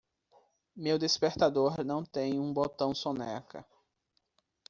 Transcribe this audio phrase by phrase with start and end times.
[0.75, 3.63] Meu despertador não tem um botão soneca.